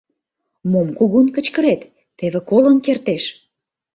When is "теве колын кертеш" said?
2.17-3.23